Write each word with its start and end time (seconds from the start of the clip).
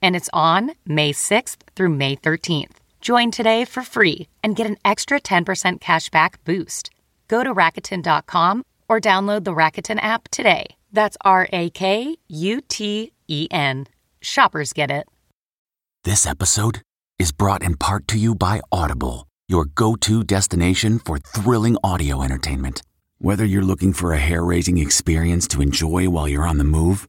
and 0.00 0.14
it's 0.14 0.30
on 0.32 0.72
May 0.86 1.12
6th 1.12 1.58
through 1.74 1.90
May 1.90 2.16
13th. 2.16 2.76
Join 3.00 3.30
today 3.30 3.64
for 3.64 3.82
free 3.82 4.28
and 4.42 4.56
get 4.56 4.66
an 4.66 4.76
extra 4.84 5.20
10% 5.20 5.80
cashback 5.80 6.34
boost. 6.44 6.90
Go 7.28 7.44
to 7.44 7.54
Rakuten.com 7.54 8.64
or 8.88 9.00
download 9.00 9.44
the 9.44 9.54
Rakuten 9.54 9.98
app 10.00 10.28
today. 10.30 10.66
That's 10.92 11.16
R 11.24 11.48
A 11.52 11.70
K 11.70 12.16
U 12.28 12.60
T 12.60 13.12
E 13.28 13.48
N. 13.50 13.86
Shoppers 14.20 14.72
get 14.72 14.90
it. 14.90 15.06
This 16.04 16.26
episode 16.26 16.80
is 17.18 17.32
brought 17.32 17.62
in 17.62 17.76
part 17.76 18.08
to 18.08 18.18
you 18.18 18.34
by 18.34 18.60
Audible, 18.72 19.26
your 19.48 19.66
go 19.66 19.96
to 19.96 20.24
destination 20.24 20.98
for 20.98 21.18
thrilling 21.18 21.76
audio 21.84 22.22
entertainment. 22.22 22.82
Whether 23.18 23.44
you're 23.44 23.62
looking 23.62 23.92
for 23.92 24.12
a 24.12 24.18
hair 24.18 24.44
raising 24.44 24.78
experience 24.78 25.48
to 25.48 25.60
enjoy 25.60 26.08
while 26.08 26.28
you're 26.28 26.46
on 26.46 26.58
the 26.58 26.64
move, 26.64 27.08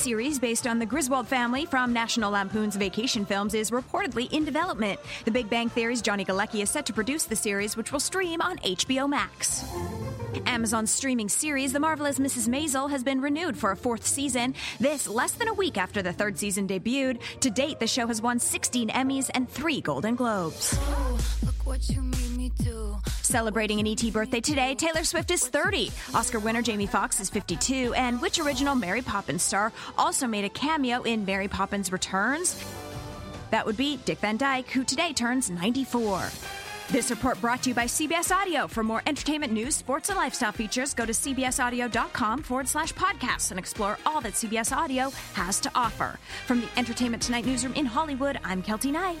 Series 0.00 0.38
based 0.38 0.66
on 0.66 0.78
the 0.78 0.86
Griswold 0.86 1.28
family 1.28 1.66
from 1.66 1.92
National 1.92 2.30
Lampoon's 2.30 2.74
Vacation 2.74 3.26
Films 3.26 3.52
is 3.52 3.70
reportedly 3.70 4.32
in 4.32 4.46
development. 4.46 4.98
The 5.26 5.30
Big 5.30 5.50
Bang 5.50 5.68
Theory's 5.68 6.00
Johnny 6.00 6.24
Galecki 6.24 6.62
is 6.62 6.70
set 6.70 6.86
to 6.86 6.94
produce 6.94 7.24
the 7.24 7.36
series, 7.36 7.76
which 7.76 7.92
will 7.92 8.00
stream 8.00 8.40
on 8.40 8.56
HBO 8.60 9.06
Max. 9.06 9.62
Amazon's 10.46 10.90
streaming 10.90 11.28
series, 11.28 11.74
The 11.74 11.80
Marvelous 11.80 12.18
Mrs. 12.18 12.48
Maisel, 12.48 12.88
has 12.88 13.04
been 13.04 13.20
renewed 13.20 13.58
for 13.58 13.72
a 13.72 13.76
fourth 13.76 14.06
season. 14.06 14.54
This 14.78 15.06
less 15.06 15.32
than 15.32 15.48
a 15.48 15.54
week 15.54 15.76
after 15.76 16.00
the 16.00 16.14
third 16.14 16.38
season 16.38 16.66
debuted. 16.66 17.20
To 17.40 17.50
date, 17.50 17.78
the 17.78 17.86
show 17.86 18.06
has 18.06 18.22
won 18.22 18.38
16 18.38 18.88
Emmys 18.88 19.30
and 19.34 19.50
three 19.50 19.82
Golden 19.82 20.14
Globes. 20.14 20.78
Celebrating 23.22 23.80
an 23.80 23.86
ET 23.86 24.12
birthday 24.12 24.40
today, 24.40 24.74
Taylor 24.74 25.04
Swift 25.04 25.30
is 25.30 25.46
30. 25.46 25.90
Oscar 26.14 26.38
winner 26.38 26.62
Jamie 26.62 26.86
Foxx 26.86 27.20
is 27.20 27.30
52, 27.30 27.94
and 27.94 28.20
which 28.20 28.38
original 28.38 28.74
Mary 28.74 29.02
Poppins 29.02 29.42
star 29.42 29.72
also 29.96 30.26
made 30.26 30.44
a 30.44 30.48
cameo 30.48 31.02
in 31.02 31.24
Mary 31.24 31.48
Poppins 31.48 31.92
Returns? 31.92 32.62
That 33.50 33.66
would 33.66 33.76
be 33.76 33.98
Dick 34.04 34.18
Van 34.18 34.36
Dyke, 34.36 34.68
who 34.70 34.84
today 34.84 35.12
turns 35.12 35.50
94. 35.50 36.28
This 36.90 37.10
report 37.10 37.40
brought 37.40 37.62
to 37.62 37.70
you 37.70 37.74
by 37.74 37.84
CBS 37.84 38.34
Audio. 38.34 38.66
For 38.66 38.82
more 38.82 39.00
entertainment 39.06 39.52
news, 39.52 39.76
sports, 39.76 40.08
and 40.08 40.18
lifestyle 40.18 40.50
features, 40.50 40.92
go 40.92 41.06
to 41.06 41.12
cbsaudio.com 41.12 42.42
forward 42.42 42.66
slash 42.66 42.92
podcasts 42.94 43.50
and 43.52 43.60
explore 43.60 43.96
all 44.04 44.20
that 44.22 44.32
CBS 44.32 44.76
Audio 44.76 45.10
has 45.34 45.60
to 45.60 45.70
offer. 45.76 46.18
From 46.46 46.60
the 46.60 46.68
Entertainment 46.76 47.22
Tonight 47.22 47.46
newsroom 47.46 47.74
in 47.74 47.86
Hollywood, 47.86 48.40
I'm 48.42 48.60
Keltie 48.60 48.90
Knight. 48.90 49.20